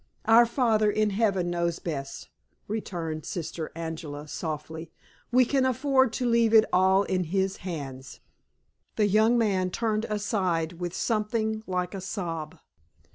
[0.25, 2.29] "Our Father in Heaven knows best,"
[2.67, 4.91] returned Sister Angela, softly;
[5.31, 8.19] "we can afford to leave it all in His hands."
[8.95, 12.57] The young man turned aside with something like a sob.